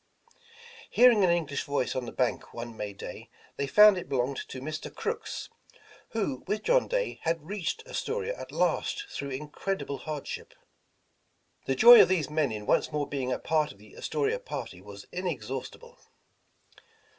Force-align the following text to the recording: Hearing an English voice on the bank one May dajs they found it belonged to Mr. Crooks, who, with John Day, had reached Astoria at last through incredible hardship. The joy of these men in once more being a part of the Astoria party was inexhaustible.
Hearing 0.89 1.23
an 1.23 1.29
English 1.29 1.61
voice 1.63 1.95
on 1.95 2.05
the 2.07 2.11
bank 2.11 2.55
one 2.55 2.75
May 2.75 2.91
dajs 2.91 3.27
they 3.57 3.67
found 3.67 3.99
it 3.99 4.09
belonged 4.09 4.49
to 4.49 4.59
Mr. 4.59 4.91
Crooks, 4.91 5.47
who, 6.09 6.43
with 6.47 6.63
John 6.63 6.87
Day, 6.87 7.19
had 7.21 7.45
reached 7.47 7.83
Astoria 7.85 8.35
at 8.35 8.51
last 8.51 9.05
through 9.11 9.29
incredible 9.29 9.99
hardship. 9.99 10.55
The 11.67 11.75
joy 11.75 12.01
of 12.01 12.07
these 12.07 12.31
men 12.31 12.51
in 12.51 12.65
once 12.65 12.91
more 12.91 13.05
being 13.07 13.31
a 13.31 13.37
part 13.37 13.71
of 13.71 13.77
the 13.77 13.95
Astoria 13.95 14.39
party 14.39 14.81
was 14.81 15.05
inexhaustible. 15.11 15.99